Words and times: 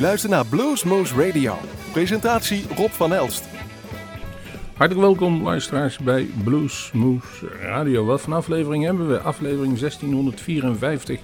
luistert 0.00 0.32
naar 0.32 0.46
Bluesmoose 0.46 1.26
Radio. 1.26 1.58
Presentatie 1.92 2.64
Rob 2.76 2.90
van 2.90 3.12
Elst. 3.12 3.44
Hartelijk 4.76 5.06
welkom 5.06 5.42
luisteraars 5.42 5.98
bij 5.98 6.26
Bluesmoose 6.44 7.48
Radio. 7.60 8.04
Wat 8.04 8.20
voor 8.20 8.34
aflevering 8.34 8.84
hebben 8.84 9.08
we? 9.08 9.20
Aflevering 9.20 9.78
1654. 9.78 11.20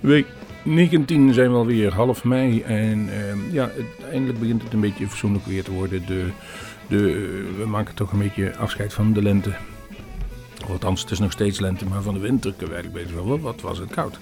Week 0.00 0.26
19 0.62 1.34
zijn 1.34 1.50
we 1.50 1.56
alweer, 1.56 1.92
half 1.92 2.24
mei. 2.24 2.62
En 2.62 3.08
ehm, 3.08 3.38
ja, 3.52 3.70
eindelijk 4.10 4.38
begint 4.38 4.62
het 4.62 4.72
een 4.72 4.80
beetje 4.80 5.08
fatsoenlijk 5.08 5.46
weer 5.46 5.64
te 5.64 5.72
worden. 5.72 6.06
De, 6.06 6.28
de, 6.88 7.00
we 7.58 7.66
maken 7.66 7.94
toch 7.94 8.12
een 8.12 8.18
beetje 8.18 8.56
afscheid 8.56 8.92
van 8.92 9.12
de 9.12 9.22
lente. 9.22 9.52
Althans, 10.68 11.00
het 11.00 11.10
is 11.10 11.18
nog 11.18 11.32
steeds 11.32 11.60
lente, 11.60 11.86
maar 11.86 12.02
van 12.02 12.14
de 12.14 12.20
winter 12.20 12.50
kunnen 12.50 12.68
we 12.68 12.74
eigenlijk 12.74 13.06
beter 13.06 13.26
wel. 13.26 13.40
Wat 13.40 13.60
was 13.60 13.78
het 13.78 13.90
koud. 13.90 14.18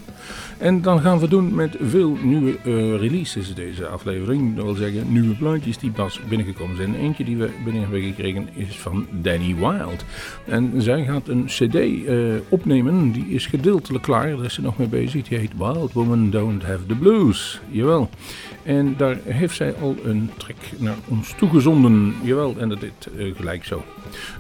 En 0.59 0.83
dan 0.83 1.01
gaan 1.01 1.19
we 1.19 1.29
doen 1.29 1.55
met 1.55 1.77
veel 1.81 2.17
nieuwe 2.23 2.51
uh, 2.65 2.97
releases 2.97 3.55
deze 3.55 3.87
aflevering. 3.87 4.57
Dat 4.57 4.65
wil 4.65 4.75
zeggen, 4.75 5.13
nieuwe 5.13 5.35
plaatjes 5.35 5.79
die 5.79 5.91
pas 5.91 6.21
binnengekomen 6.29 6.77
zijn. 6.77 6.95
Eentje 6.95 7.25
die 7.25 7.37
we 7.37 7.51
binnen 7.65 7.83
hebben 7.83 8.03
gekregen 8.03 8.49
is 8.55 8.79
van 8.79 9.07
Danny 9.11 9.55
Wild. 9.55 10.05
En 10.45 10.73
zij 10.77 11.05
gaat 11.05 11.29
een 11.29 11.45
cd 11.45 11.75
uh, 11.75 12.35
opnemen, 12.49 13.13
die 13.13 13.29
is 13.29 13.47
gedeeltelijk 13.47 14.05
klaar. 14.05 14.37
Daar 14.37 14.45
is 14.45 14.55
ze 14.55 14.63
nog 14.63 14.79
mee 14.79 14.89
bezig. 14.89 15.29
Die 15.29 15.39
heet 15.39 15.57
Wild 15.57 15.93
Woman 15.93 16.31
Don't 16.31 16.63
Have 16.63 16.87
the 16.87 16.95
Blues. 16.95 17.61
Jawel. 17.71 18.11
En 18.63 18.95
daar 18.97 19.17
heeft 19.25 19.57
zij 19.57 19.75
al 19.81 19.97
een 20.05 20.31
track 20.37 20.57
naar 20.79 20.97
ons 21.09 21.35
toegezonden. 21.37 22.15
Jawel, 22.23 22.55
en 22.59 22.69
dat 22.69 22.83
is 22.83 22.91
uh, 23.17 23.37
gelijk 23.37 23.65
zo. 23.65 23.85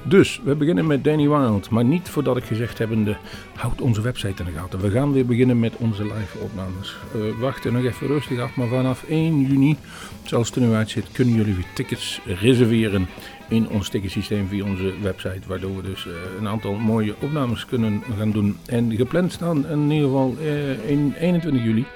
Dus, 0.02 0.40
we 0.44 0.54
beginnen 0.54 0.86
met 0.86 1.04
Danny 1.04 1.28
Wild. 1.28 1.70
Maar 1.70 1.84
niet 1.84 2.08
voordat 2.08 2.36
ik 2.36 2.44
gezegd 2.44 2.78
hebbende, 2.78 3.16
houd 3.54 3.80
onze 3.80 4.00
website 4.00 4.42
in 4.42 4.52
de 4.52 4.58
gaten. 4.58 4.80
We 4.80 4.90
gaan 4.90 5.12
weer 5.12 5.26
beginnen 5.26 5.60
met 5.60 5.76
onze 5.76 6.02
live 6.02 6.38
opnames. 6.38 6.96
Uh, 7.16 7.40
wachten 7.40 7.72
nog 7.72 7.84
even 7.84 8.06
rustig 8.06 8.40
af, 8.40 8.54
maar 8.54 8.68
vanaf 8.68 9.04
1 9.08 9.40
juni, 9.40 9.76
zoals 10.22 10.46
het 10.46 10.56
er 10.56 10.62
nu 10.62 10.74
uitziet, 10.74 11.06
kunnen 11.12 11.34
jullie 11.34 11.54
weer 11.54 11.66
tickets 11.74 12.20
reserveren 12.24 13.08
in 13.48 13.68
ons 13.68 13.88
ticketsysteem 13.88 14.48
via 14.48 14.64
onze 14.64 14.92
website. 15.02 15.40
Waardoor 15.46 15.76
we 15.76 15.82
dus 15.82 16.04
uh, 16.04 16.12
een 16.38 16.48
aantal 16.48 16.74
mooie 16.74 17.14
opnames 17.20 17.66
kunnen 17.66 18.02
gaan 18.18 18.30
doen. 18.30 18.58
En 18.66 18.96
gepland 18.96 19.32
staan 19.32 19.68
in 19.68 19.90
ieder 19.90 20.08
geval 20.08 20.34
uh, 20.40 20.90
in 20.90 21.14
21 21.18 21.62
juli. 21.62 21.86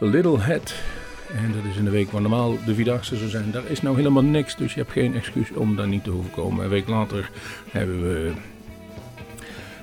Little 0.00 0.40
Head 0.40 0.74
en 1.34 1.52
dat 1.52 1.64
is 1.70 1.76
in 1.76 1.84
de 1.84 1.90
week 1.90 2.10
waar 2.10 2.20
normaal 2.20 2.56
de 2.66 2.74
Vierdaagse 2.74 3.16
zou 3.16 3.30
zijn. 3.30 3.50
Daar 3.50 3.66
is 3.68 3.82
nou 3.82 3.96
helemaal 3.96 4.22
niks, 4.22 4.56
dus 4.56 4.74
je 4.74 4.80
hebt 4.80 4.92
geen 4.92 5.14
excuus 5.14 5.50
om 5.52 5.76
daar 5.76 5.88
niet 5.88 6.04
te 6.04 6.10
hoeven 6.10 6.30
komen. 6.30 6.64
Een 6.64 6.70
week 6.70 6.88
later 6.88 7.30
hebben 7.70 8.02
we 8.02 8.32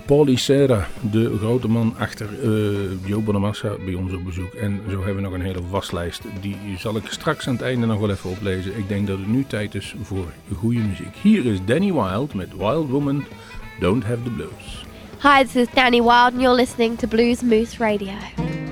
Paulie 0.06 0.38
Serra, 0.38 0.88
de 1.12 1.38
grote 1.38 1.68
man 1.68 1.95
achter 1.98 2.28
uh, 2.44 3.08
Joe 3.08 3.22
Bonamassa, 3.22 3.75
bij 3.86 3.94
ons 3.94 4.14
op 4.14 4.25
bezoek. 4.25 4.53
En 4.53 4.81
zo 4.90 4.95
hebben 4.98 5.16
we 5.16 5.22
nog 5.22 5.34
een 5.34 5.42
hele 5.42 5.68
waslijst. 5.70 6.22
Die 6.42 6.58
zal 6.78 6.95
ik 6.95 7.03
straks 7.09 7.48
aan 7.48 7.53
het 7.53 7.64
einde 7.64 7.86
nog 7.86 8.00
wel 8.00 8.09
even 8.09 8.30
oplezen. 8.30 8.78
Ik 8.78 8.88
denk 8.88 9.08
dat 9.08 9.18
het 9.18 9.28
nu 9.28 9.45
tijd 9.48 9.75
is 9.75 9.95
voor 10.02 10.25
goede 10.56 10.80
muziek. 10.80 11.16
Hier 11.22 11.45
is 11.45 11.58
Danny 11.66 11.94
Wild 11.94 12.34
met 12.34 12.58
Wild 12.58 12.90
Woman, 12.90 13.25
Don't 13.80 14.03
Have 14.03 14.23
the 14.23 14.30
Blues. 14.30 14.86
Hi, 15.22 15.44
this 15.44 15.56
is 15.56 15.68
Danny 15.73 16.02
Wild 16.02 16.31
and 16.31 16.42
you're 16.42 16.56
listening 16.56 16.98
to 16.98 17.08
Blues 17.08 17.42
Moose 17.42 17.78
Radio. 17.78 18.66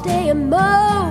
All 0.00 0.04
day 0.04 0.28
and 0.30 0.48
moan, 0.48 1.09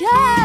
Yeah. 0.00 0.39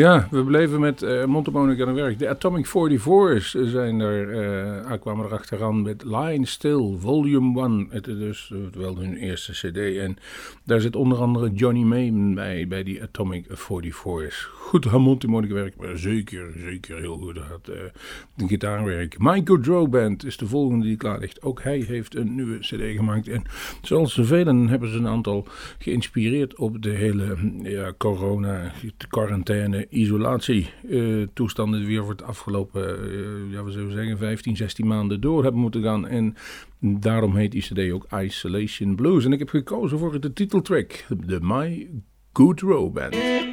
Ja, 0.00 0.28
we 0.30 0.44
bleven 0.44 0.80
met 0.80 1.02
uh, 1.02 1.24
Monte 1.24 1.50
Monica 1.50 1.86
aan 1.86 1.94
werk. 1.94 2.18
De 2.18 2.28
Atomic 2.28 2.66
44's 2.66 3.50
zijn 3.50 4.00
er, 4.00 4.28
uh, 4.90 4.92
kwamen 5.00 5.24
er 5.24 5.32
achteraan 5.32 5.82
met 5.82 6.04
Line 6.04 6.46
Still, 6.46 6.96
Volume 6.98 7.60
1. 7.60 7.86
Het 7.90 8.06
is 8.06 8.18
dus 8.18 8.52
wel 8.72 8.96
hun 8.96 9.16
eerste 9.16 9.52
cd. 9.52 9.96
En 9.96 10.16
daar 10.64 10.80
zit 10.80 10.96
onder 10.96 11.18
andere 11.18 11.50
Johnny 11.52 11.82
Mayne 11.82 12.34
bij, 12.34 12.68
bij 12.68 12.82
die 12.82 13.02
Atomic 13.02 13.46
44's. 13.48 14.48
Goed 14.70 14.84
harmonica 14.84 15.54
werk, 15.54 15.76
maar 15.76 15.98
zeker, 15.98 16.52
zeker 16.56 16.98
heel 16.98 17.16
goed 17.16 17.38
had 17.38 17.68
uh, 17.70 18.46
gitaarwerk. 18.48 19.16
Michael 19.18 19.60
Drow 19.60 19.90
Band 19.90 20.24
is 20.24 20.36
de 20.36 20.46
volgende 20.46 20.84
die 20.84 20.96
klaar 20.96 21.18
ligt. 21.18 21.42
Ook 21.42 21.62
hij 21.62 21.78
heeft 21.78 22.14
een 22.14 22.34
nieuwe 22.34 22.58
cd 22.58 22.96
gemaakt. 22.96 23.28
En 23.28 23.42
zoals 23.82 24.18
velen 24.22 24.68
hebben 24.68 24.90
ze 24.90 24.98
een 24.98 25.08
aantal 25.08 25.46
geïnspireerd 25.78 26.56
op 26.56 26.82
de 26.82 26.90
hele 26.90 27.36
ja, 27.62 27.92
corona, 27.98 28.72
quarantaine, 29.08 29.86
isolatie 29.90 30.70
uh, 30.82 31.26
toestanden 31.34 31.80
die 31.80 31.88
weer 31.88 32.00
voor 32.00 32.10
het 32.10 32.22
afgelopen, 32.22 32.82
uh, 32.82 33.52
ja, 33.52 33.64
we 33.64 33.70
zullen 33.70 33.92
zeggen, 33.92 34.18
15, 34.18 34.56
16 34.56 34.86
maanden 34.86 35.20
door 35.20 35.42
hebben 35.42 35.60
moeten 35.60 35.82
gaan. 35.82 36.08
En 36.08 36.36
daarom 36.80 37.36
heet 37.36 37.52
die 37.52 37.62
cd 37.62 37.92
ook 37.92 38.06
Isolation 38.22 38.94
Blues. 38.94 39.24
En 39.24 39.32
ik 39.32 39.38
heb 39.38 39.48
gekozen 39.48 39.98
voor 39.98 40.20
de 40.20 40.32
titeltrack, 40.32 41.04
de 41.26 41.38
My 41.42 41.90
Good 42.32 42.60
Row 42.60 42.92
Band. 42.92 43.49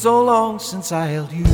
So 0.00 0.24
long 0.24 0.58
since 0.58 0.92
I 0.92 1.08
held 1.08 1.30
you. 1.30 1.44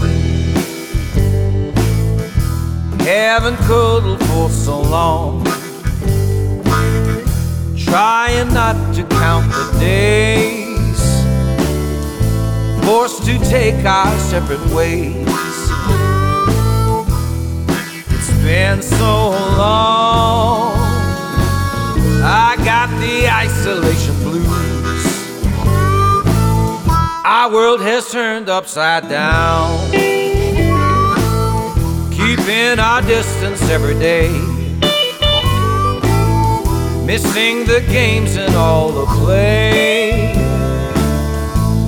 Haven't 3.04 3.56
cuddled 3.66 4.20
for 4.20 4.48
so 4.50 4.82
long. 4.82 5.42
Trying 7.76 8.54
not 8.54 8.76
to 8.94 9.02
count 9.02 9.50
the 9.50 9.76
days. 9.80 11.00
Forced 12.84 13.24
to 13.24 13.36
take 13.50 13.84
our 13.84 14.16
separate 14.30 14.64
ways. 14.72 15.26
It's 18.14 18.30
been 18.44 18.80
so 18.80 19.30
long. 19.58 20.78
I 22.22 22.54
got 22.64 22.90
the 23.00 23.28
isolation 23.28 24.05
Our 27.46 27.52
world 27.52 27.80
has 27.80 28.10
turned 28.10 28.48
upside 28.48 29.08
down. 29.08 29.92
Keeping 32.10 32.80
our 32.80 33.00
distance 33.02 33.62
every 33.70 33.94
day. 33.94 34.30
Missing 37.06 37.66
the 37.66 37.84
games 37.88 38.34
and 38.34 38.52
all 38.56 38.90
the 38.90 39.06
play. 39.20 40.34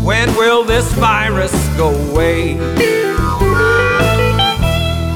When 0.05 0.33
will 0.37 0.63
this 0.63 0.93
virus 0.93 1.53
go 1.77 1.89
away? 1.89 2.53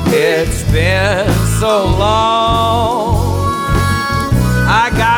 It's 0.08 0.64
been 0.72 1.30
so 1.60 1.84
long. 1.84 3.14
I 4.66 4.90
got 4.96 5.11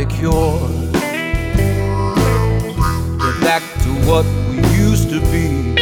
find 0.00 0.12
a 0.12 0.16
cure. 0.16 0.68
Get 3.18 3.40
back 3.40 3.62
to 3.82 3.90
what 4.08 4.24
we 4.48 4.56
used 4.76 5.10
to 5.10 5.20
be. 5.30 5.76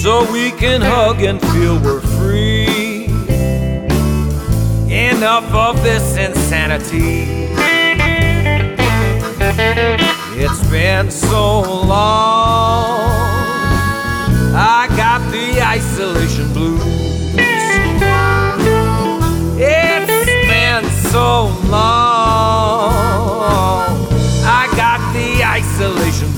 So 0.00 0.30
we 0.32 0.50
can 0.52 0.80
hug 0.80 1.22
and 1.22 1.40
feel 1.52 1.78
we're 1.78 2.00
free. 2.00 3.06
Enough 4.90 5.52
of 5.54 5.82
this 5.82 6.16
insanity. 6.16 7.50
It's 10.34 10.70
been 10.70 11.10
so 11.10 11.60
long. 11.60 13.00
I 14.54 14.86
got 14.96 15.20
the 15.30 15.62
isolation 15.62 16.52
blues. 16.52 17.01
So 21.12 21.44
long. 21.68 23.02
I 24.48 24.66
got 24.74 25.12
the 25.12 25.44
isolation 25.44 26.31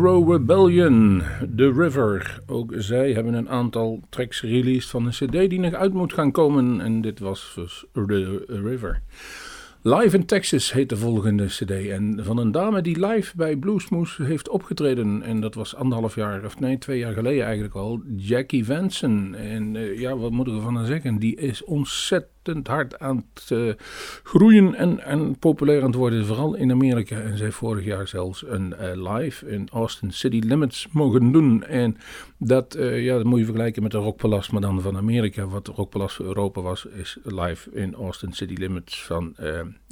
Crow 0.00 0.32
Rebellion, 0.32 1.22
The 1.56 1.72
River. 1.72 2.40
Ook 2.46 2.72
zij 2.76 3.12
hebben 3.12 3.34
een 3.34 3.48
aantal 3.48 4.00
tracks 4.08 4.42
released 4.42 4.90
van 4.90 5.06
een 5.06 5.10
cd 5.10 5.50
die 5.50 5.60
nog 5.60 5.72
uit 5.72 5.92
moet 5.92 6.12
gaan 6.12 6.32
komen. 6.32 6.80
En 6.80 7.00
dit 7.00 7.18
was 7.18 7.52
dus 7.54 7.84
The 7.92 8.44
River. 8.46 9.02
Live 9.82 10.16
in 10.16 10.26
Texas 10.26 10.72
heet 10.72 10.88
de 10.88 10.96
volgende 10.96 11.46
cd. 11.46 11.70
En 11.70 12.24
van 12.24 12.38
een 12.38 12.52
dame 12.52 12.82
die 12.82 13.06
live 13.06 13.36
bij 13.36 13.56
Bluesmoose 13.56 14.22
heeft 14.22 14.48
opgetreden. 14.48 15.22
En 15.22 15.40
dat 15.40 15.54
was 15.54 15.74
anderhalf 15.74 16.14
jaar, 16.14 16.44
of 16.44 16.60
nee, 16.60 16.78
twee 16.78 16.98
jaar 16.98 17.12
geleden 17.12 17.44
eigenlijk 17.44 17.74
al. 17.74 18.02
Jackie 18.16 18.64
Vanson. 18.64 19.34
En 19.34 19.76
eh, 19.76 19.98
ja, 19.98 20.16
wat 20.16 20.30
moet 20.30 20.46
ik 20.46 20.54
ervan 20.54 20.78
aan 20.78 20.86
zeggen? 20.86 21.18
Die 21.18 21.36
is 21.36 21.64
ontzettend 21.64 22.39
hard 22.62 22.98
aan 22.98 23.24
het 23.34 23.50
eh, 23.50 23.72
groeien 24.22 24.74
en, 24.74 25.04
en 25.04 25.38
populair 25.38 25.80
aan 25.80 25.86
het 25.86 25.94
worden. 25.94 26.26
Vooral 26.26 26.54
in 26.54 26.70
Amerika. 26.70 27.20
En 27.20 27.36
zij 27.36 27.50
vorig 27.50 27.84
jaar 27.84 28.08
zelfs 28.08 28.44
een 28.46 28.74
eh, 28.74 29.12
live 29.14 29.48
in 29.48 29.68
Austin 29.72 30.12
City 30.12 30.40
Limits 30.46 30.88
mogen 30.92 31.32
doen. 31.32 31.64
En 31.64 31.96
dat, 32.38 32.74
eh, 32.74 33.04
ja, 33.04 33.16
dat 33.16 33.24
moet 33.24 33.38
je 33.38 33.44
vergelijken 33.44 33.82
met 33.82 33.92
de 33.92 33.98
Rockpalast, 33.98 34.52
maar 34.52 34.60
dan 34.60 34.80
van 34.80 34.96
Amerika. 34.96 35.46
Wat 35.46 35.66
de 35.66 35.72
Rockpalast 35.72 36.16
voor 36.16 36.26
Europa 36.26 36.60
was, 36.60 36.84
is 36.84 37.18
live 37.22 37.70
in 37.70 37.94
Austin 37.94 38.32
City 38.32 38.54
Limits 38.54 39.04
van, 39.04 39.34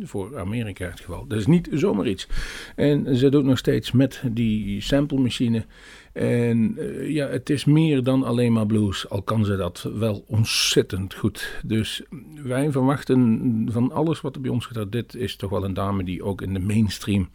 voor 0.05 0.39
Amerika 0.39 0.87
het 0.87 1.01
geval. 1.01 1.27
Dat 1.27 1.39
is 1.39 1.47
niet 1.47 1.69
zomaar 1.73 2.07
iets. 2.07 2.29
En 2.77 3.17
ze 3.17 3.29
doet 3.29 3.45
nog 3.45 3.59
steeds 3.59 3.93
met 3.93 4.23
die 4.31 4.81
sample 4.81 5.19
machine. 5.19 5.65
En 6.13 6.75
eh, 6.79 7.11
ja, 7.11 7.29
het 7.29 7.51
is 7.51 7.65
meer 7.65 8.03
dan 8.03 8.25
alleen 8.25 8.53
maar 8.53 8.67
blues, 8.67 9.09
al 9.09 9.23
kan 9.23 9.45
ze 9.45 9.57
dat 9.57 9.91
wel 9.95 10.25
ontzettend 10.27 11.15
goed. 11.15 11.61
Dus 11.65 12.03
wij 12.43 12.71
verwachten 12.71 13.67
van 13.71 13.93
alles 13.93 14.21
wat 14.21 14.35
er 14.35 14.41
bij 14.41 14.51
ons 14.51 14.67
gaat. 14.67 14.93
Dit 14.93 15.15
is 15.15 15.37
toch 15.37 15.51
wel 15.51 15.65
een 15.65 15.75
dame 15.75 16.05
die 16.05 16.23
ook 16.23 16.43
in 16.43 16.55
de 16.55 16.61
mainstream 16.61 17.29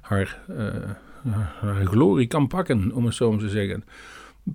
haar, 0.00 0.38
eh, 0.48 0.66
haar 1.60 1.86
glorie 1.86 2.26
kan 2.26 2.46
pakken, 2.46 2.92
om 2.92 3.04
het 3.04 3.14
zo 3.14 3.30
maar 3.30 3.40
te 3.40 3.48
zeggen 3.48 3.84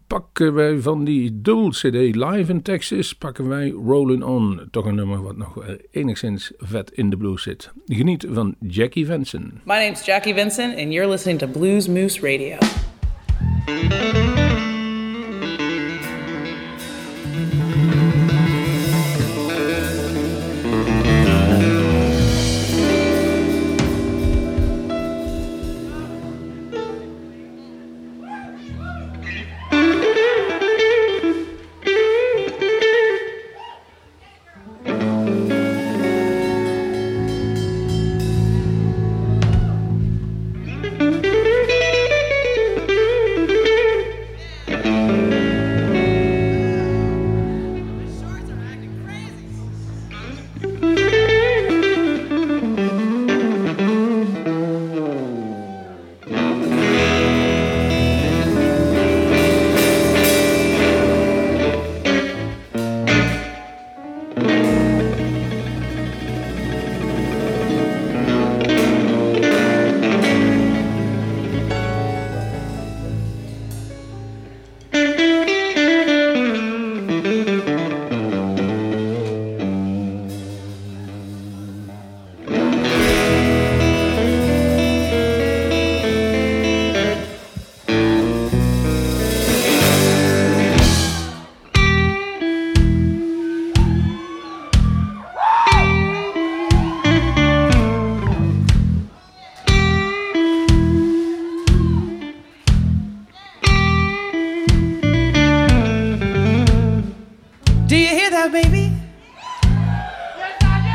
pakken 0.07 0.53
wij 0.53 0.79
van 0.79 1.03
die 1.03 1.41
dubbel 1.41 1.69
CD 1.69 2.15
live 2.15 2.51
in 2.51 2.61
Texas, 2.61 3.13
pakken 3.13 3.47
wij 3.47 3.69
Rollin' 3.69 4.23
On. 4.23 4.67
Toch 4.71 4.85
een 4.85 4.95
nummer 4.95 5.21
wat 5.21 5.38
nog 5.38 5.65
enigszins 5.91 6.51
vet 6.57 6.91
in 6.91 7.09
de 7.09 7.17
blues 7.17 7.43
zit. 7.43 7.71
Geniet 7.85 8.25
van 8.29 8.55
Jackie 8.59 9.05
Venson. 9.05 9.61
My 9.63 9.73
name's 9.73 10.05
Jackie 10.05 10.33
Vincent, 10.33 10.77
and 10.77 10.93
you're 10.93 11.09
listening 11.09 11.39
to 11.39 11.47
Blues 11.47 11.88
Moose 11.88 12.21
Radio. 12.21 12.57
Música 13.67 14.35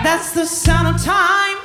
That's 0.03 0.33
the 0.33 0.47
sound 0.47 0.97
of 0.97 1.03
time. 1.05 1.60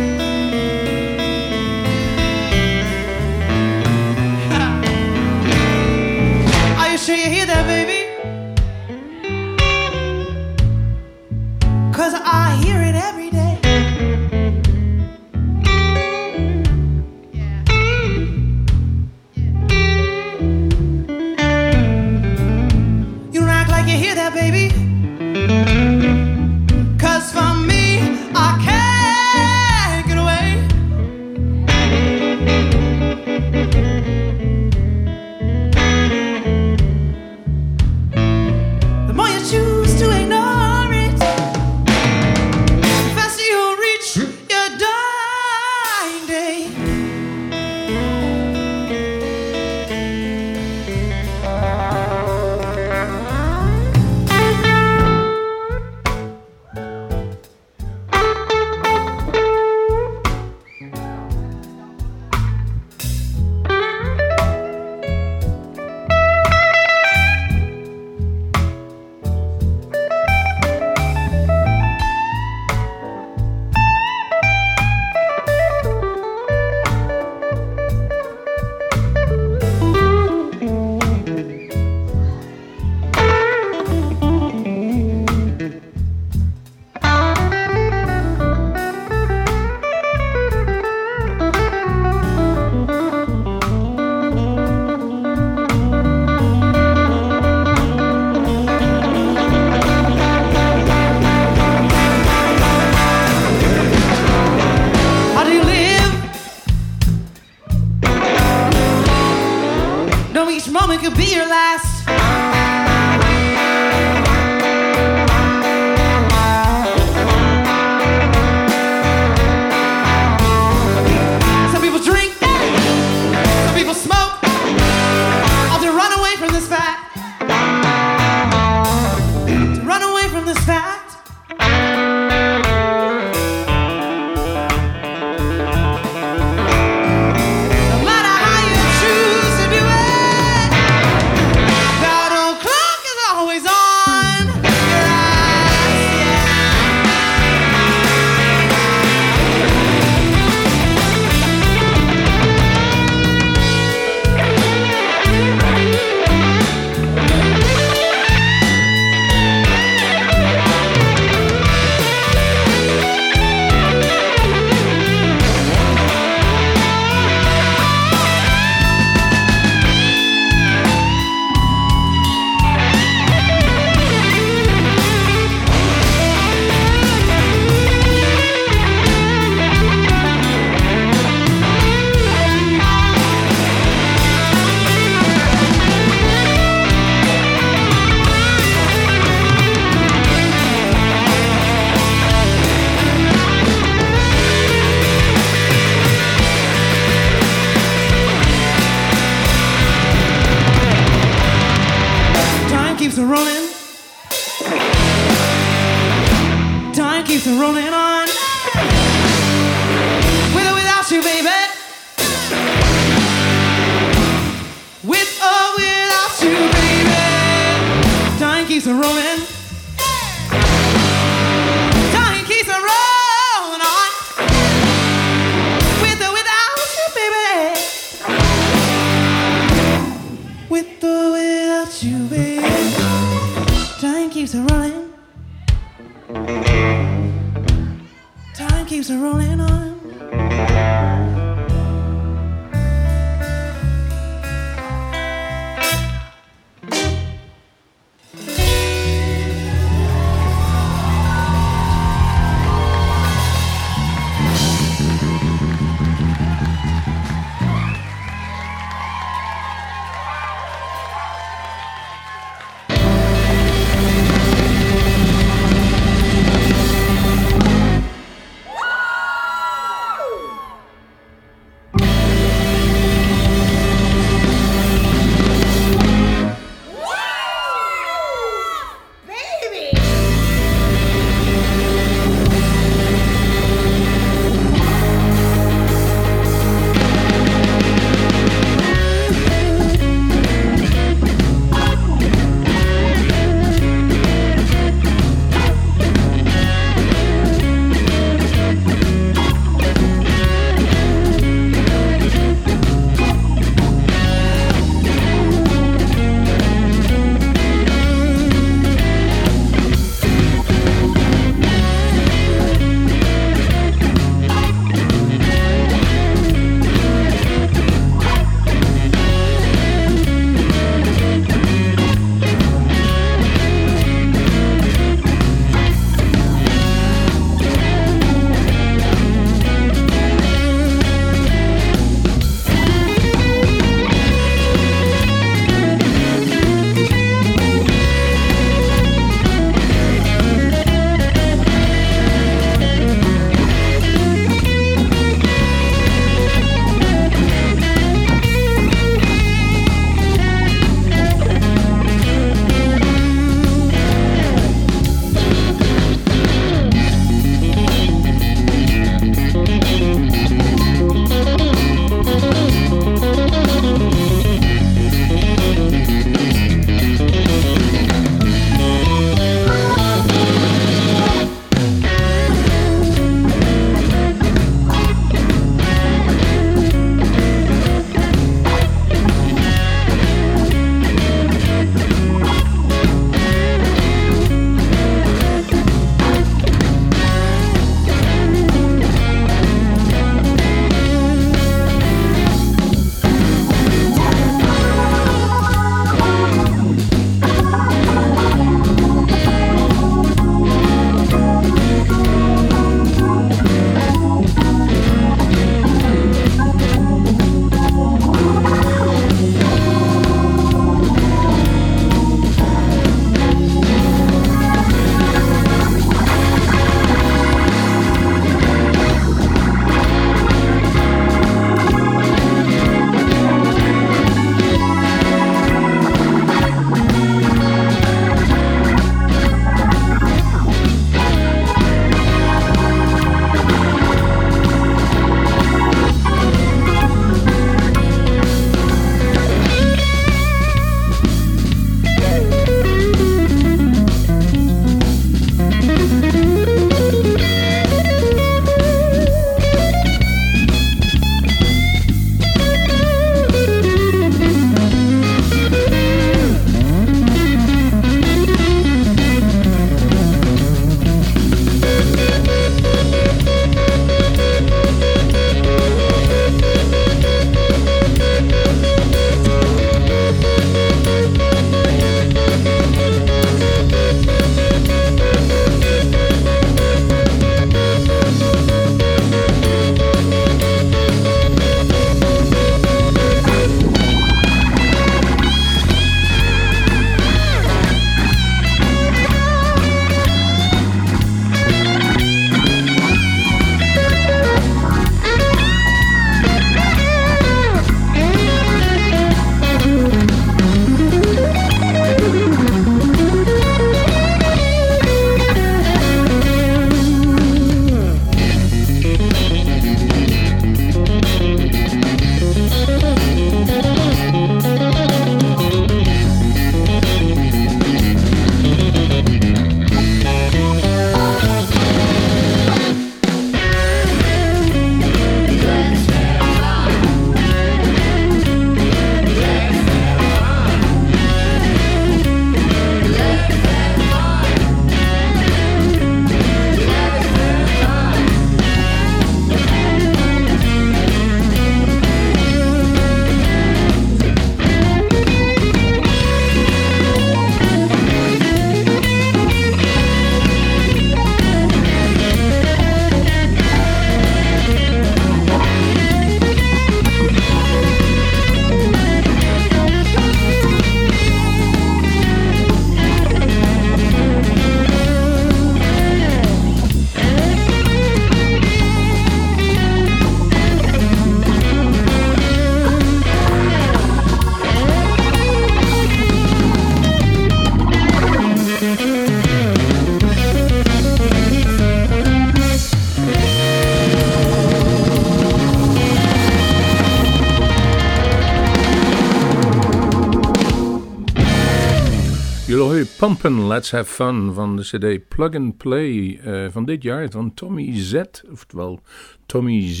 Pumpin' 593.18 593.66
Let's 593.66 593.90
Have 593.90 594.04
Fun 594.04 594.54
van 594.54 594.76
de 594.76 594.82
CD 594.82 595.28
Plug 595.28 595.54
and 595.54 595.76
Play 595.76 596.40
uh, 596.44 596.70
van 596.70 596.84
dit 596.84 597.02
jaar 597.02 597.30
van 597.30 597.54
Tommy 597.54 597.90
Z, 597.94 598.22
oftewel 598.50 599.00
Tommy 599.46 599.88
Z. 599.88 600.00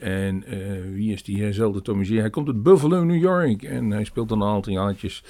En 0.00 0.44
uh, 0.48 0.94
wie 0.94 1.12
is 1.12 1.22
die 1.22 1.42
herzelfde 1.42 1.82
Tommy 1.82 2.04
Z? 2.04 2.10
Hij 2.10 2.30
komt 2.30 2.46
uit 2.46 2.62
Buffalo, 2.62 3.04
New 3.04 3.22
York 3.22 3.62
en 3.62 3.90
hij 3.90 4.04
speelt 4.04 4.28
dan 4.28 4.40
een 4.40 4.48
aantal 4.48 4.72
jaartjes 4.72 5.22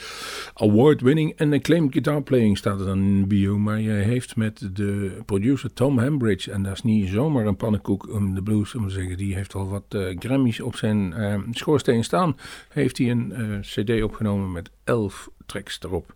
award-winning 0.55 1.33
en 1.37 1.53
acclaimed 1.53 1.93
guitar 1.93 2.23
playing 2.23 2.59
staat 2.59 2.81
er 2.81 2.87
dan 2.87 2.99
in 2.99 3.29
bio. 3.29 3.59
Maar 3.59 3.79
hij 3.79 4.03
heeft 4.03 4.37
met 4.37 4.71
de 4.73 5.21
producer 5.25 5.73
Tom 5.73 5.99
Hambridge, 5.99 6.53
en 6.53 6.63
dat 6.63 6.73
is 6.73 6.83
niet 6.83 7.09
zomaar 7.09 7.47
een 7.47 7.57
pannenkoek 7.57 8.13
om 8.13 8.35
de 8.35 8.43
blues 8.43 8.75
om 8.75 8.87
te 8.87 8.95
zeggen, 8.95 9.17
die 9.17 9.35
heeft 9.35 9.55
al 9.55 9.69
wat 9.69 9.95
uh, 9.95 10.17
Grammys 10.19 10.61
op 10.61 10.77
zijn 10.77 11.15
schoorsteen 11.51 12.05
staan, 12.05 12.37
heeft 12.69 12.99
hij 12.99 13.11
een 13.11 13.61
CD 13.61 14.03
opgenomen 14.03 14.53
met 14.53 14.71
elf 14.85 15.31
tracks 15.47 15.79
erop. 15.83 16.15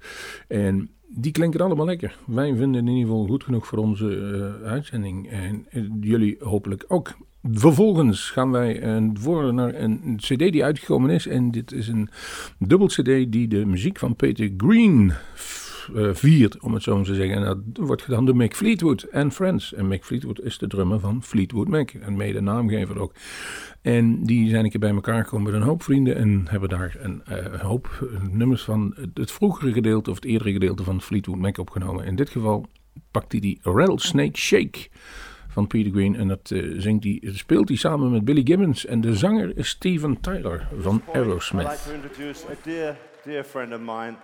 En 0.49 0.91
die 1.09 1.33
klinken 1.33 1.61
allemaal 1.61 1.87
lekker. 1.87 2.19
Wij 2.27 2.55
vinden 2.57 2.87
in 2.87 2.95
ieder 2.95 3.11
geval 3.11 3.27
goed 3.27 3.45
genoeg 3.45 3.67
voor 3.67 3.79
onze 3.79 4.07
uh, 4.63 4.69
uitzending. 4.69 5.31
En 5.31 5.67
uh, 5.73 5.85
jullie 6.01 6.37
hopelijk 6.41 6.85
ook. 6.89 7.17
Vervolgens 7.43 8.31
gaan 8.31 8.51
wij 8.51 8.83
uh, 8.83 9.51
naar 9.51 9.75
een 9.75 10.17
CD 10.17 10.39
die 10.39 10.65
uitgekomen 10.65 11.11
is. 11.11 11.27
En 11.27 11.51
dit 11.51 11.73
is 11.73 11.89
een 11.89 12.09
dubbel 12.59 12.87
CD 12.87 13.05
die 13.05 13.49
de 13.49 13.67
muziek 13.67 13.99
van 13.99 14.17
Peter 14.17 14.51
Green 14.57 15.13
uh, 15.95 16.15
viert, 16.15 16.61
om 16.61 16.75
het 16.75 16.83
zo 16.83 16.97
maar 16.97 17.05
te 17.05 17.15
zeggen. 17.15 17.37
En 17.37 17.63
dat 17.65 17.87
wordt 17.87 18.03
gedaan 18.03 18.27
door 18.27 18.37
Mick 18.37 18.57
Fleetwood 18.57 19.03
en 19.03 19.33
Friends. 19.33 19.75
En 19.75 19.89
Mick 19.89 20.05
Fleetwood 20.05 20.41
is 20.41 20.59
de 20.59 20.67
drummer 20.67 21.01
van 21.01 21.23
Fleetwood 21.23 21.69
Mac. 21.69 21.91
En 21.91 22.17
mede 22.17 22.41
naamgever 22.41 23.01
ook. 23.01 23.15
En 23.83 24.23
die 24.23 24.49
zijn 24.49 24.65
een 24.65 24.71
keer 24.71 24.81
bij 24.81 24.91
elkaar 24.91 25.25
gekomen 25.25 25.53
met 25.53 25.61
een 25.61 25.67
hoop 25.67 25.83
vrienden. 25.83 26.17
En 26.17 26.47
hebben 26.49 26.69
daar 26.69 26.97
een, 27.01 27.23
uh, 27.29 27.37
een 27.37 27.61
hoop 27.61 28.09
nummers 28.31 28.63
van 28.63 28.97
het 29.15 29.33
vroegere 29.33 29.73
gedeelte 29.73 30.11
of 30.11 30.17
het 30.17 30.25
eerdere 30.25 30.53
gedeelte 30.53 30.85
van 30.85 31.03
Fleetwood 31.03 31.39
Mac 31.39 31.59
opgenomen. 31.59 32.05
In 32.05 32.17
dit 32.17 32.31
geval 32.31 32.67
pakt 33.11 33.33
hij 33.33 33.41
die 33.41 33.59
Rattlesnake 33.63 34.39
Shake 34.39 34.89
van 35.49 35.67
Peter 35.67 35.93
Green. 35.93 36.17
En 36.17 36.29
dat 36.29 36.51
uh, 36.51 36.81
zingt 36.81 37.05
hij, 37.05 37.21
speelt 37.23 37.69
hij 37.69 37.77
samen 37.77 38.11
met 38.11 38.25
Billy 38.25 38.43
Gibbons. 38.45 38.87
En 38.87 39.01
de 39.01 39.15
zanger 39.15 39.57
is 39.57 39.69
Steven 39.69 40.21
Tyler 40.21 40.69
van 40.79 41.03
Aerosmith. 41.13 41.67
I'd 41.67 41.71
like 41.71 41.83
to 41.83 41.95
introduce 41.95 42.45
a 42.51 42.55
dear, 42.63 42.97
dear 43.25 43.45
friend 43.45 43.73
of 43.73 43.81
mine. 43.81 44.15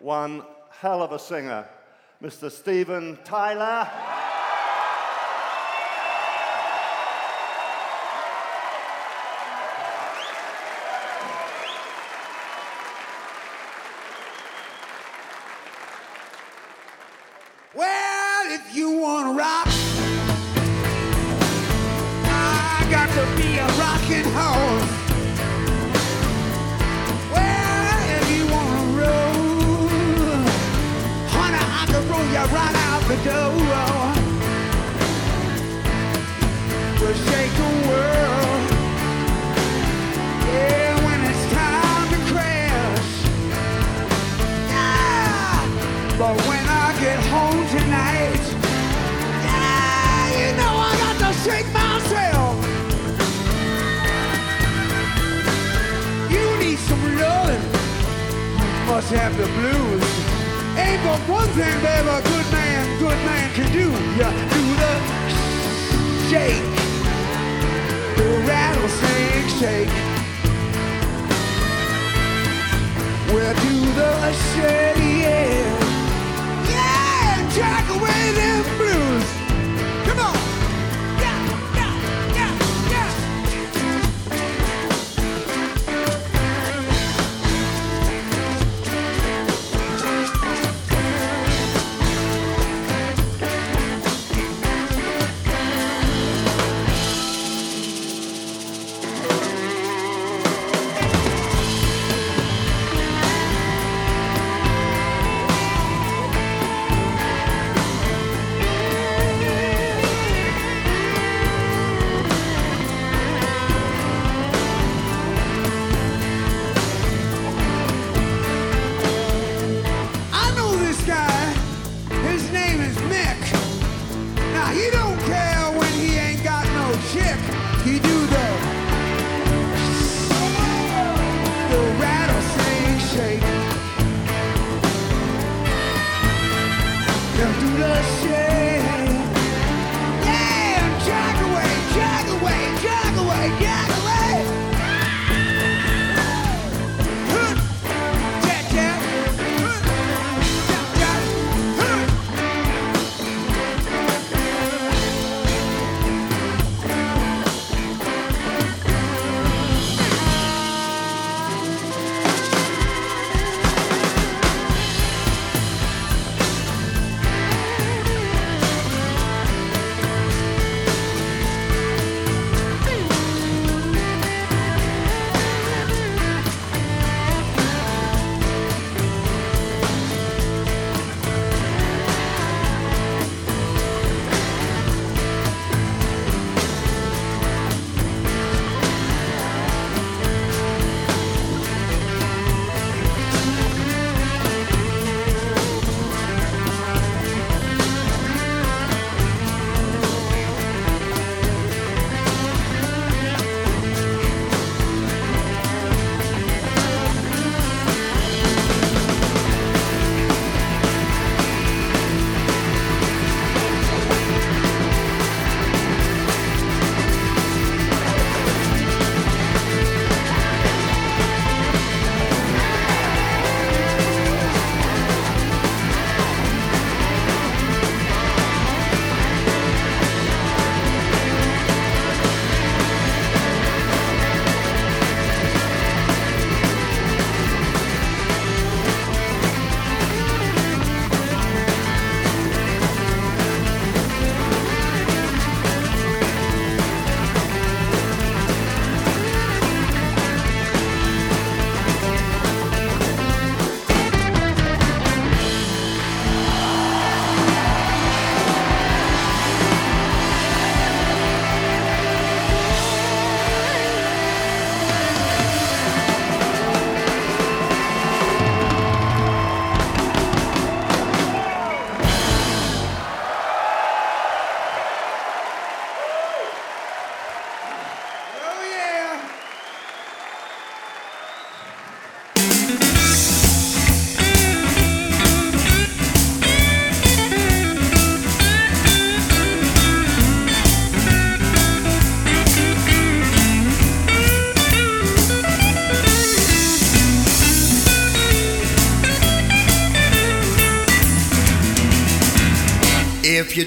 One 0.00 0.42
hell 0.80 1.02
of 1.02 1.12
a 1.12 1.18
singer, 1.18 1.66
Mr. 2.22 2.50
Steven 2.50 3.18
Tyler. 3.24 4.25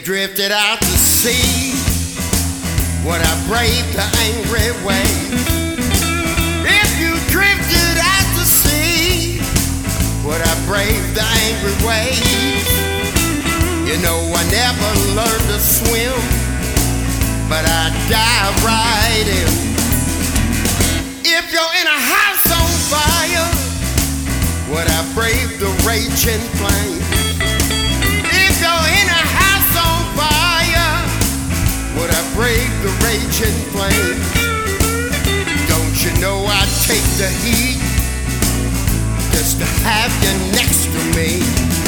Drifted 0.09 0.51
out 0.51 0.79
to 0.79 0.97
sea, 0.97 1.69
would 3.05 3.21
I 3.21 3.33
brave 3.45 3.85
the 3.93 4.01
angry 4.25 4.73
waves? 4.81 5.45
If 6.65 6.89
you 6.97 7.13
drifted 7.29 7.95
out 8.01 8.25
to 8.33 8.43
sea, 8.43 9.37
would 10.25 10.41
I 10.41 10.55
brave 10.65 11.13
the 11.13 11.21
angry 11.45 11.77
waves? 11.85 12.25
You 13.85 14.01
know 14.01 14.17
I 14.33 14.41
never 14.49 14.89
learned 15.13 15.45
to 15.53 15.59
swim, 15.61 16.17
but 17.45 17.61
I 17.69 17.93
dive 18.09 18.57
right 18.65 19.29
in. 19.29 19.51
If 21.21 21.53
you're 21.53 21.73
in 21.81 21.85
a 21.85 22.01
house 22.01 22.49
on 22.49 22.69
fire, 22.89 23.45
would 24.73 24.87
I 24.89 25.13
brave 25.13 25.59
the 25.59 25.69
raging 25.85 26.41
flame? 26.57 27.08
Raging 33.39 33.55
flame? 33.71 34.19
Don't 35.67 36.03
you 36.03 36.21
know 36.21 36.43
I'd 36.45 36.67
take 36.85 37.03
the 37.17 37.29
heat 37.43 37.79
just 39.31 39.59
to 39.59 39.65
have 39.83 40.11
you 40.23 40.51
next 40.51 40.85
to 40.85 40.99
me? 41.15 41.78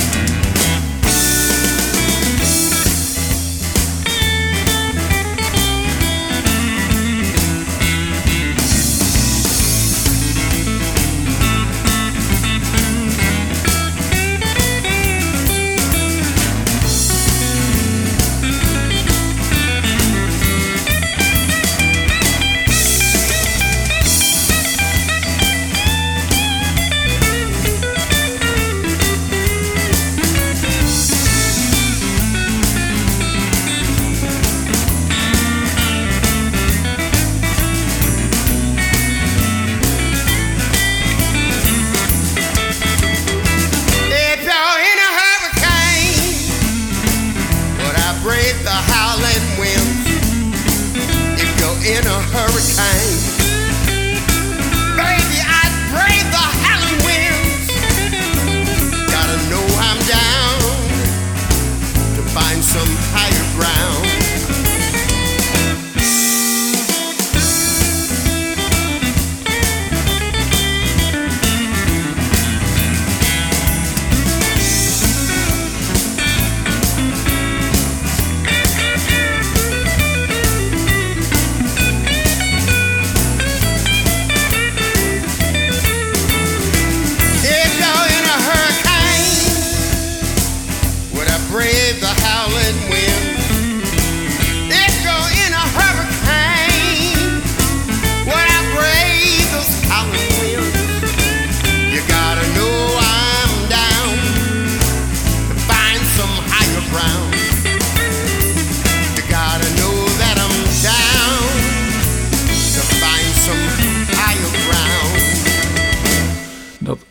The 92.62 92.91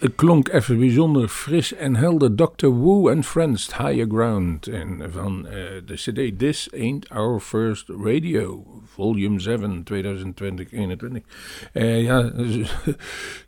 klonk 0.09 0.49
even 0.49 0.79
bijzonder 0.79 1.29
fris 1.29 1.75
en 1.75 1.97
helder. 1.97 2.35
Dr. 2.35 2.67
Wu 2.67 3.11
and 3.11 3.27
Friends, 3.27 3.77
Higher 3.77 4.07
Ground. 4.09 4.67
En 4.67 5.03
van 5.13 5.47
eh, 5.47 5.63
de 5.87 5.95
CD 5.95 6.39
This 6.39 6.73
Ain't 6.73 7.09
Our 7.09 7.41
First 7.41 7.89
Radio, 7.89 8.65
Volume 8.85 9.41
7, 9.41 9.83
2020-21. 9.93 9.95
Eh, 11.73 12.03
ja, 12.03 12.33
ze, 12.45 12.65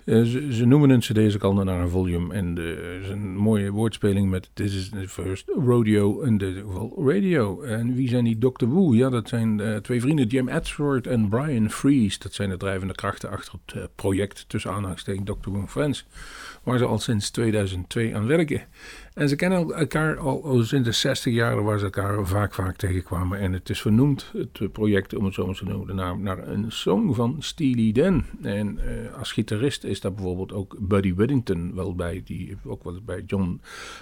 eh, 0.60 0.66
noemen 0.66 0.90
een 0.90 1.00
CD 1.00 1.34
ook 1.34 1.42
al 1.42 1.64
naar 1.64 1.80
een 1.80 1.88
volume. 1.88 2.34
En 2.34 2.54
de, 2.54 2.98
is 3.02 3.08
een 3.08 3.36
mooie 3.36 3.70
woordspeling 3.70 4.30
met 4.30 4.50
This 4.54 4.74
is 4.74 4.88
the 4.88 5.08
First 5.08 5.48
Rodeo, 5.48 6.20
in 6.20 6.38
dit 6.38 6.56
geval 6.56 7.02
radio. 7.06 7.62
En 7.62 7.94
wie 7.94 8.08
zijn 8.08 8.24
die 8.24 8.38
Dr. 8.38 8.68
Wu? 8.68 8.96
Ja, 8.96 9.10
dat 9.10 9.28
zijn 9.28 9.80
twee 9.82 10.00
vrienden, 10.00 10.26
Jim 10.26 10.48
Edgeworth 10.48 11.06
en 11.06 11.28
Brian 11.28 11.70
Fries. 11.70 12.18
Dat 12.18 12.34
zijn 12.34 12.50
de 12.50 12.56
drijvende 12.56 12.94
krachten 12.94 13.30
achter 13.30 13.58
het 13.72 13.94
project 13.94 14.44
tussen 14.48 14.72
aanhalingstekens 14.72 15.24
Dr. 15.24 15.50
Wu 15.50 15.58
and 15.58 15.70
Friends 15.70 16.06
waar 16.62 16.78
ze 16.78 16.84
al 16.84 16.98
sinds 16.98 17.30
2002 17.30 18.16
aan 18.16 18.26
werken. 18.26 18.62
En 19.14 19.28
ze 19.28 19.36
kennen 19.36 19.74
elkaar 19.74 20.18
al, 20.18 20.62
sinds 20.62 20.88
de 20.88 20.94
60 20.94 21.32
jaren 21.32 21.64
waar 21.64 21.78
ze 21.78 21.84
elkaar 21.84 22.26
vaak 22.26 22.54
vaak 22.54 22.76
tegenkwamen. 22.76 23.38
En 23.38 23.52
het 23.52 23.70
is 23.70 23.80
vernoemd, 23.80 24.32
het 24.32 24.72
project 24.72 25.14
om 25.14 25.24
het 25.24 25.34
zo 25.34 25.46
maar 25.46 25.54
te 25.54 25.64
noemen, 25.64 25.94
naar, 25.94 26.18
naar 26.18 26.48
een 26.48 26.72
song 26.72 27.14
van 27.14 27.36
Steely 27.38 27.92
Dan. 27.92 28.24
En 28.42 28.78
eh, 28.78 29.18
als 29.18 29.32
gitarist 29.32 29.84
is 29.84 30.00
daar 30.00 30.12
bijvoorbeeld 30.12 30.52
ook 30.52 30.76
Buddy 30.80 31.14
Whittington 31.14 31.74
wel 31.74 31.94
bij, 31.94 32.22
die 32.24 32.56
ook 32.64 32.84
wel 32.84 33.00
bij 33.04 33.22
John 33.26 33.60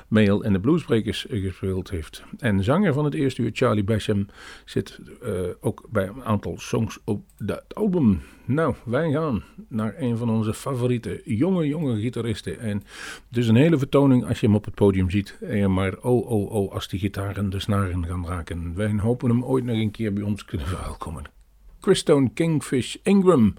Mayall 0.08 0.40
en 0.40 0.52
de 0.52 0.60
Bluesbreakers 0.60 1.26
eh, 1.26 1.42
gespeeld 1.42 1.90
heeft. 1.90 2.22
En 2.38 2.64
zanger 2.64 2.92
van 2.92 3.04
het 3.04 3.14
eerste 3.14 3.42
uur, 3.42 3.50
Charlie 3.52 3.84
Basham, 3.84 4.26
zit 4.64 5.00
eh, 5.22 5.32
ook 5.60 5.86
bij 5.90 6.06
een 6.06 6.24
aantal 6.24 6.58
songs 6.58 6.98
op 7.04 7.24
dat 7.36 7.74
album. 7.74 8.20
Nou, 8.50 8.74
wij 8.84 9.10
gaan 9.10 9.42
naar 9.68 9.94
een 9.98 10.16
van 10.16 10.30
onze 10.30 10.54
favoriete 10.54 11.22
jonge, 11.24 11.66
jonge 11.66 12.00
gitaristen. 12.00 12.60
En 12.60 12.82
dus 13.28 13.46
een 13.46 13.54
hele 13.56 13.78
vertoning 13.78 14.26
als 14.26 14.40
je 14.40 14.46
hem 14.46 14.54
op 14.54 14.64
het 14.64 14.74
podium 14.74 15.10
ziet. 15.10 15.38
Maar 15.68 15.96
oh, 15.96 16.30
oh, 16.30 16.50
oh, 16.50 16.72
als 16.72 16.88
die 16.88 17.00
gitaren 17.00 17.50
de 17.50 17.60
snaren 17.60 18.06
gaan 18.06 18.26
raken. 18.26 18.74
Wij 18.74 18.94
hopen 18.96 19.28
hem 19.28 19.44
ooit 19.44 19.64
nog 19.64 19.76
een 19.76 19.90
keer 19.90 20.12
bij 20.12 20.22
ons 20.22 20.44
kunnen 20.44 20.66
verwelkomen. 20.66 21.24
Christone 21.80 22.30
Kingfish 22.34 22.96
Ingram 23.02 23.54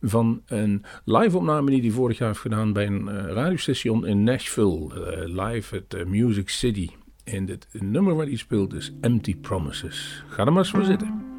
van 0.00 0.42
een 0.46 0.84
live-opname 1.04 1.70
die 1.70 1.80
hij 1.80 1.90
vorig 1.90 2.18
jaar 2.18 2.28
heeft 2.28 2.40
gedaan 2.40 2.72
bij 2.72 2.86
een 2.86 3.08
eh, 3.08 3.32
radiostation 3.32 4.06
in 4.06 4.24
Nashville. 4.24 5.04
eh, 5.04 5.44
live 5.44 5.76
at 5.76 5.94
eh, 5.94 6.06
Music 6.06 6.48
City. 6.48 6.88
En 7.24 7.48
het 7.48 7.68
nummer 7.78 8.14
waar 8.14 8.26
hij 8.26 8.36
speelt 8.36 8.74
is 8.74 8.92
Empty 9.00 9.36
Promises. 9.36 10.24
Ga 10.28 10.44
er 10.44 10.52
maar 10.52 10.62
eens 10.62 10.70
voor 10.70 10.84
zitten. 10.84 11.29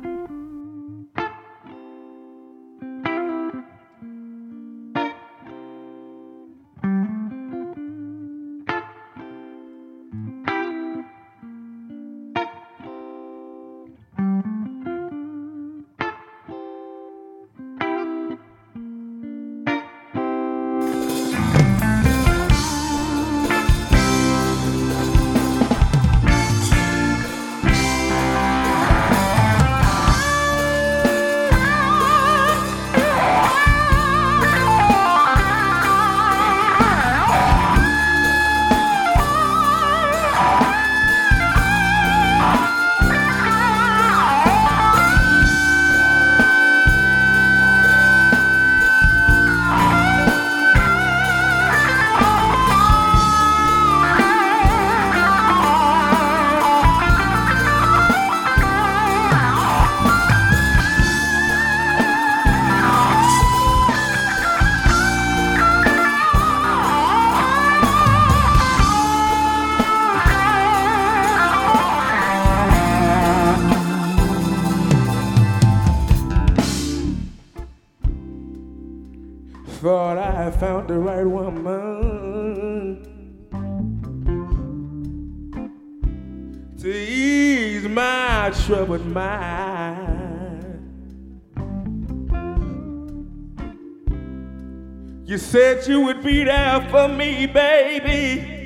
You 95.87 96.01
would 96.01 96.23
be 96.23 96.43
there 96.43 96.87
for 96.89 97.07
me, 97.07 97.47
baby. 97.47 98.59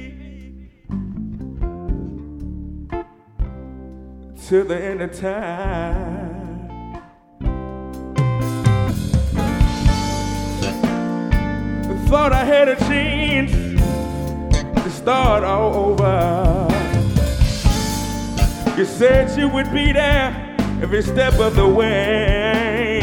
Till 4.48 4.66
the 4.66 4.78
end 4.78 5.02
of 5.02 5.18
time. 5.18 6.36
thought 12.08 12.32
I 12.32 12.46
had 12.46 12.68
a 12.68 12.76
chance 12.76 13.52
to 14.84 14.90
start 14.92 15.44
all 15.44 15.74
over. 15.92 16.68
You 18.78 18.86
said 18.86 19.38
you 19.38 19.50
would 19.50 19.72
be 19.74 19.92
there 19.92 20.56
every 20.82 21.02
step 21.02 21.34
of 21.40 21.56
the 21.56 21.68
way. 21.68 22.95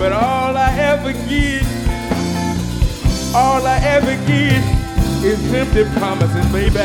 But 0.00 0.12
all 0.12 0.56
I 0.56 0.74
ever 0.78 1.12
get, 1.28 1.62
all 3.34 3.66
I 3.66 3.78
ever 3.82 4.16
get 4.26 4.62
is 5.22 5.52
empty 5.52 5.84
promises, 5.98 6.46
baby. 6.50 6.78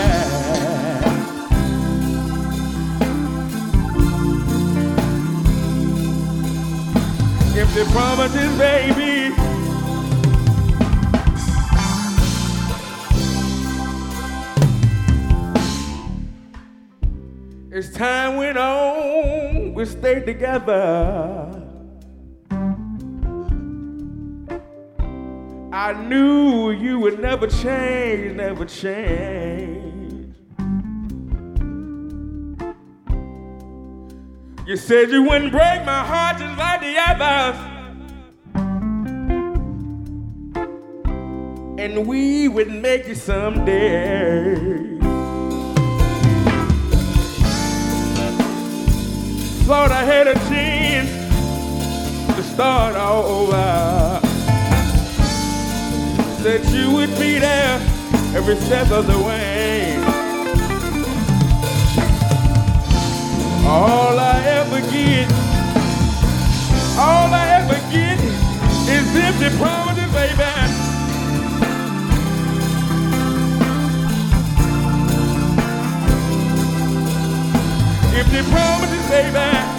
empty 7.58 7.84
promises, 7.94 8.58
baby. 8.58 9.34
As 17.72 17.94
time 17.94 18.36
went 18.36 18.58
on, 18.58 19.74
we 19.74 19.86
stayed 19.86 20.26
together. 20.26 21.45
I 25.86 25.94
knew 25.94 26.72
you 26.72 27.00
would 27.02 27.20
never 27.20 27.46
change, 27.46 28.36
never 28.36 28.66
change. 28.66 30.36
You 34.66 34.78
said 34.78 35.12
you 35.12 35.22
wouldn't 35.22 35.52
break 35.52 35.86
my 35.86 36.04
heart 36.04 36.40
just 36.40 36.58
like 36.58 36.82
the 36.82 36.98
others. 36.98 37.56
And 41.80 42.08
we 42.08 42.48
would 42.48 42.72
make 42.72 43.08
it 43.08 43.18
someday. 43.18 44.98
Thought 49.68 49.92
I 49.92 50.04
had 50.04 50.26
a 50.26 50.34
chance 50.50 51.12
to 52.36 52.42
start 52.42 52.96
all 52.96 53.24
over. 53.24 54.05
Said 56.46 56.64
you 56.66 56.92
would 56.92 57.10
be 57.18 57.40
there 57.40 57.82
every 58.36 58.56
step 58.58 58.92
of 58.92 59.08
the 59.08 59.18
way. 59.18 59.98
All 63.66 64.20
I 64.20 64.44
ever 64.46 64.80
get, 64.92 65.32
all 67.00 67.34
I 67.34 67.48
ever 67.62 67.80
get 67.92 68.20
is 68.94 69.16
empty 69.16 69.58
promises, 69.58 70.14
baby. 70.14 70.44
Empty 78.20 78.52
promises, 78.52 79.10
baby. 79.10 79.75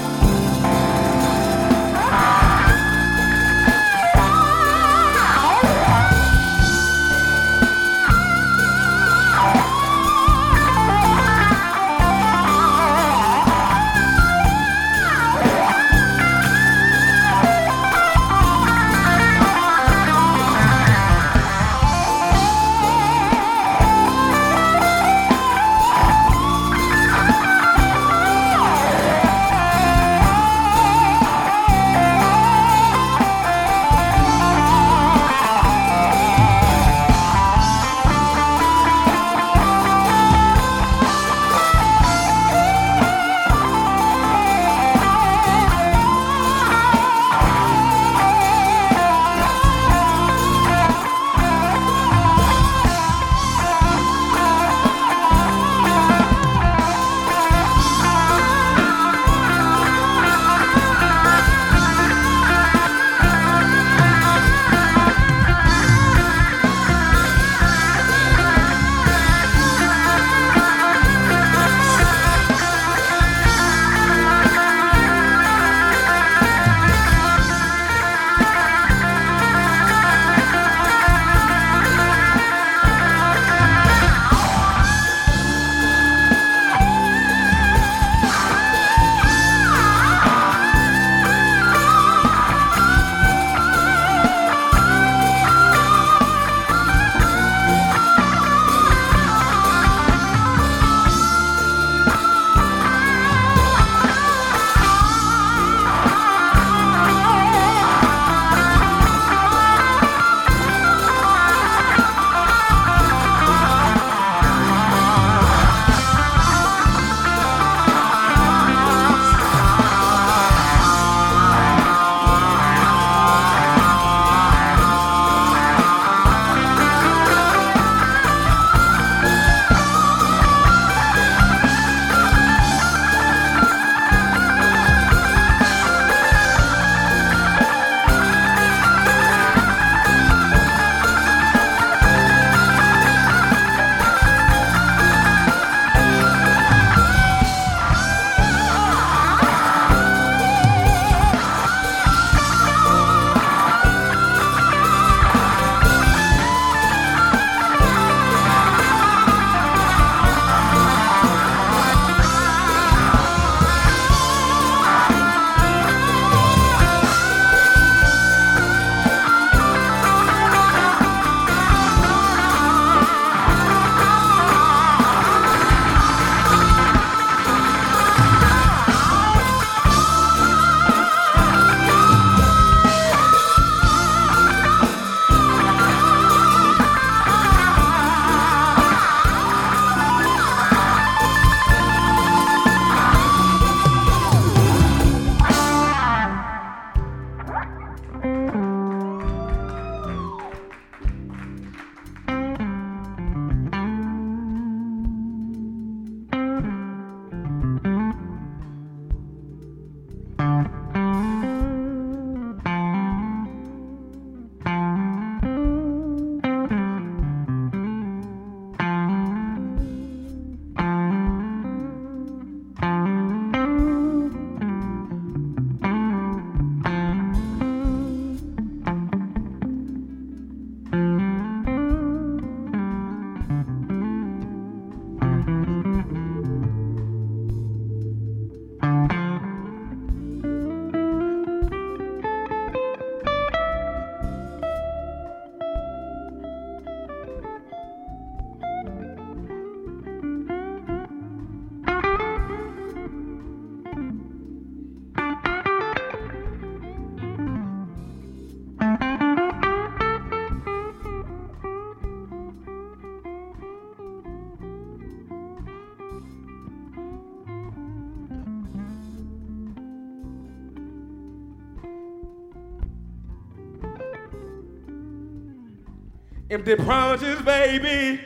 Empty 276.56 276.76
promises, 276.76 277.42
baby. 277.42 278.18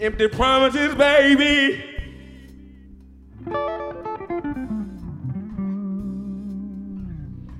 Empty 0.00 0.28
promises, 0.30 0.96
baby. 0.96 1.84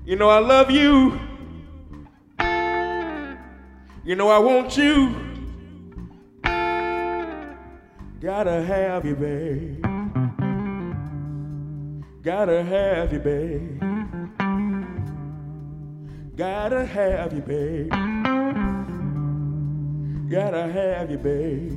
You 0.04 0.16
know 0.16 0.28
I 0.28 0.40
love 0.40 0.72
you. 0.72 1.20
You 4.04 4.16
know 4.16 4.28
I 4.28 4.38
want 4.40 4.76
you. 4.76 5.14
Gotta 8.20 8.60
have 8.64 9.04
you, 9.04 9.14
babe. 9.14 9.86
Gotta 12.24 12.64
have 12.64 13.12
you, 13.12 13.20
babe. 13.20 13.85
Gotta 16.36 16.84
have 16.84 17.32
you, 17.32 17.40
babe. 17.40 17.88
Gotta 20.30 20.70
have 20.70 21.10
you, 21.10 21.16
babe. 21.16 21.75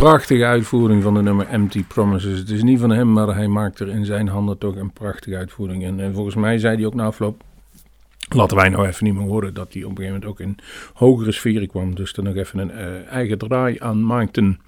Prachtige 0.00 0.44
uitvoering 0.44 1.02
van 1.02 1.14
de 1.14 1.22
nummer 1.22 1.46
Empty 1.46 1.84
Promises. 1.84 2.38
Het 2.38 2.50
is 2.50 2.62
niet 2.62 2.80
van 2.80 2.90
hem, 2.90 3.12
maar 3.12 3.34
hij 3.34 3.48
maakt 3.48 3.80
er 3.80 3.88
in 3.88 4.04
zijn 4.04 4.28
handen 4.28 4.58
toch 4.58 4.76
een 4.76 4.92
prachtige 4.92 5.36
uitvoering. 5.36 5.84
En, 5.84 6.00
en 6.00 6.14
volgens 6.14 6.34
mij 6.34 6.58
zei 6.58 6.76
hij 6.76 6.86
ook 6.86 6.94
na 6.94 7.04
afloop. 7.04 7.42
Laten 8.34 8.56
wij 8.56 8.68
nou 8.68 8.86
even 8.86 9.04
niet 9.04 9.14
meer 9.14 9.26
horen 9.26 9.54
dat 9.54 9.72
hij 9.72 9.84
op 9.84 9.90
een 9.90 9.96
gegeven 9.96 10.20
moment 10.20 10.30
ook 10.30 10.40
in 10.40 10.56
hogere 10.94 11.32
sferen 11.32 11.68
kwam. 11.68 11.94
Dus 11.94 12.12
er 12.12 12.22
nog 12.22 12.34
even 12.34 12.58
een 12.58 12.70
eh, 12.70 13.06
eigen 13.06 13.38
draai 13.38 13.76
aan 13.78 14.06
maakten. 14.06 14.60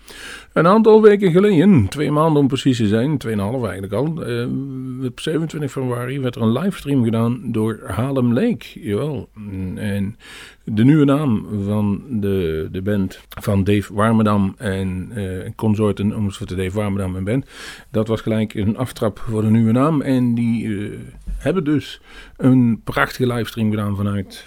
Een 0.53 0.67
aantal 0.67 1.03
weken 1.03 1.31
geleden, 1.33 1.89
twee 1.89 2.11
maanden 2.11 2.43
om 2.43 2.49
precies 2.49 2.77
te 2.77 2.87
zijn, 2.87 3.19
tweeënhalf 3.19 3.63
eigenlijk 3.65 3.93
al. 3.93 4.25
eh, 4.25 4.47
op 5.05 5.21
27 5.21 5.71
februari 5.71 6.21
werd 6.21 6.35
er 6.37 6.43
een 6.43 6.53
livestream 6.53 7.05
gedaan 7.05 7.41
door 7.53 7.81
Harlem 7.87 8.33
Lake. 8.33 8.81
Jawel. 8.81 9.29
En 9.75 10.17
de 10.65 10.85
nieuwe 10.85 11.05
naam 11.05 11.47
van 11.65 12.03
de, 12.11 12.69
de 12.73 12.83
band 12.83 13.21
van 13.29 13.65
Dave 13.65 13.95
Warmerdam 13.95 14.55
en 14.59 15.11
eh 15.15 15.51
consorten, 15.57 16.17
om 16.17 16.27
het 16.27 16.49
de 16.49 16.55
Dave 16.55 16.77
Warmerdam 16.77 17.17
en 17.17 17.25
band. 17.25 17.47
Dat 17.91 18.09
was 18.09 18.21
gelijk 18.21 18.55
een 18.55 18.77
aftrap 18.77 19.19
voor 19.19 19.43
de 19.43 19.51
nieuwe 19.51 19.73
naam. 19.73 20.01
En 20.01 20.35
die 20.35 20.79
eh, 20.79 20.99
hebben 21.39 21.65
dus 21.65 22.01
een 22.37 22.81
prachtige 22.85 23.33
livestream 23.33 23.71
gedaan 23.71 23.97
vanuit 23.97 24.47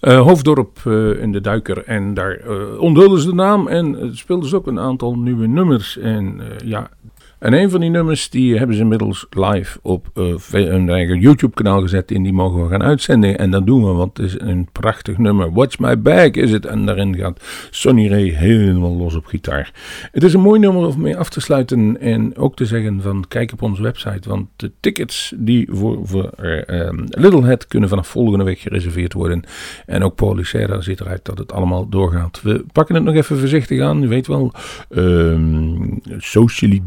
eh, 0.00 0.20
Hoofddorp 0.20 0.78
in 1.20 1.32
de 1.32 1.40
Duiker. 1.40 1.84
En 1.84 2.14
daar 2.14 2.32
eh 2.36 2.80
onthulden 2.80 3.20
ze 3.20 3.26
de 3.26 3.34
naam 3.34 3.68
en 3.68 4.16
speelden 4.16 4.48
ze 4.48 4.56
ook 4.56 4.66
een 4.66 4.80
aantal 4.80 5.18
nieuwe 5.18 5.46
nummers. 5.46 5.98
En 5.98 6.40
ja, 6.64 6.90
en 7.38 7.52
een 7.52 7.70
van 7.70 7.80
die 7.80 7.90
nummers 7.90 8.30
die 8.30 8.58
hebben 8.58 8.76
ze 8.76 8.82
inmiddels 8.82 9.26
live 9.30 9.78
op 9.82 10.10
eh, 10.14 10.34
hun 10.50 10.90
eigen 10.90 11.20
YouTube 11.20 11.54
kanaal 11.54 11.80
gezet. 11.80 12.10
En 12.10 12.22
die 12.22 12.32
mogen 12.32 12.62
we 12.62 12.68
gaan 12.68 12.82
uitzenden. 12.82 13.38
En 13.38 13.50
dat 13.50 13.66
doen 13.66 13.84
we, 13.84 13.92
want 13.92 14.16
het 14.16 14.26
is 14.26 14.40
een 14.40 14.68
prachtig 14.72 15.18
nummer. 15.18 15.52
Watch 15.52 15.78
My 15.78 16.00
Back 16.00 16.36
is 16.36 16.50
het. 16.50 16.66
En 16.66 16.86
daarin 16.86 17.16
gaat 17.16 17.40
Sonny 17.70 18.08
Ray 18.08 18.28
helemaal 18.28 18.96
los 18.96 19.14
op 19.14 19.26
gitaar. 19.26 19.72
Het 20.12 20.22
is 20.22 20.34
een 20.34 20.40
mooi 20.40 20.60
nummer 20.60 20.86
om 20.86 21.00
mee 21.00 21.16
af 21.16 21.28
te 21.30 21.40
sluiten. 21.40 22.00
En 22.00 22.36
ook 22.36 22.56
te 22.56 22.66
zeggen 22.66 23.02
van 23.02 23.24
kijk 23.28 23.52
op 23.52 23.62
onze 23.62 23.82
website. 23.82 24.28
Want 24.28 24.48
de 24.56 24.72
tickets 24.80 25.32
die 25.36 25.68
voor, 25.70 25.98
voor 26.02 26.24
ehm, 26.24 27.04
Littlehead 27.08 27.66
kunnen 27.66 27.88
vanaf 27.88 28.08
volgende 28.08 28.44
week 28.44 28.58
gereserveerd 28.58 29.12
worden. 29.12 29.42
En 29.86 30.02
ook 30.02 30.14
Policera 30.14 30.80
ziet 30.80 31.00
eruit 31.00 31.24
dat 31.24 31.38
het 31.38 31.52
allemaal 31.52 31.88
doorgaat. 31.88 32.42
We 32.42 32.64
pakken 32.72 32.94
het 32.94 33.04
nog 33.04 33.14
even 33.14 33.38
voorzichtig 33.38 33.80
aan. 33.80 34.02
U 34.02 34.08
weet 34.08 34.26
wel, 34.26 34.52
ehm, 34.88 35.76
socially 36.18 36.82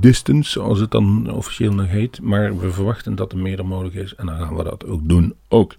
zoals 0.46 0.80
het 0.80 0.92
dan 0.92 1.32
officieel 1.32 1.74
nog 1.74 1.88
heet. 1.88 2.22
Maar 2.22 2.58
we 2.58 2.72
verwachten 2.72 3.16
dat 3.16 3.32
er 3.32 3.38
meer 3.38 3.66
mogelijk 3.66 3.96
is. 3.96 4.16
En 4.16 4.26
dan 4.26 4.38
gaan 4.38 4.56
we 4.56 4.64
dat 4.64 4.86
ook 4.86 5.10
doen. 5.10 5.34
Ook. 5.48 5.76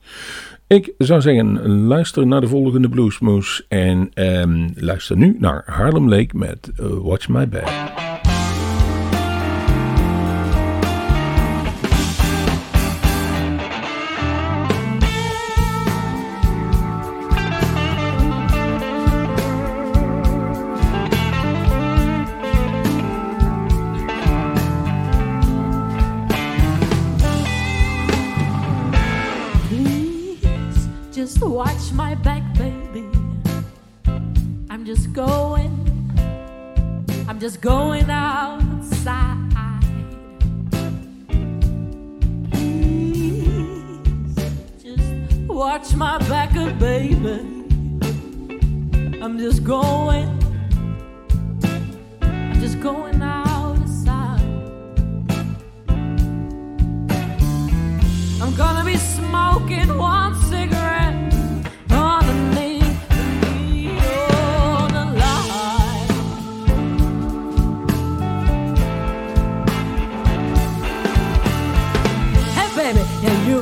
Ik 0.66 0.92
zou 0.98 1.20
zeggen, 1.20 1.68
luister 1.68 2.26
naar 2.26 2.40
de 2.40 2.48
volgende 2.48 2.88
Bluesmoose. 2.88 3.64
En 3.68 4.10
ehm, 4.14 4.68
luister 4.74 5.16
nu 5.16 5.36
naar 5.38 5.62
Harlem 5.66 6.08
Lake 6.08 6.36
met 6.36 6.70
eh, 6.76 6.86
Watch 6.86 7.28
My 7.28 7.48
Back. 7.48 8.31
Just 37.42 37.60
going 37.60 38.08
outside. 38.08 39.36
Just 44.80 45.48
watch 45.48 45.92
my 45.96 46.18
back, 46.28 46.54
uh, 46.54 46.70
baby. 46.74 47.40
I'm 49.20 49.40
just 49.40 49.64
going, 49.64 50.28
I'm 52.20 52.60
just 52.60 52.78
going 52.78 53.20
outside. 53.20 54.40
I'm 58.40 58.54
gonna 58.54 58.84
be 58.84 58.96
smoking 58.98 59.98
one 59.98 60.41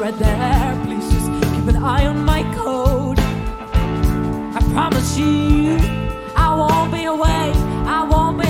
Right 0.01 0.19
there, 0.19 0.81
please 0.87 1.13
just 1.13 1.27
keep 1.27 1.67
an 1.69 1.77
eye 1.77 2.07
on 2.07 2.25
my 2.25 2.43
code. 2.55 3.19
I 3.19 4.61
promise 4.73 5.19
you, 5.19 5.77
I 6.35 6.55
won't 6.57 6.91
be 6.91 7.05
away. 7.05 7.53
I 7.85 8.09
won't 8.11 8.41
be. 8.41 8.50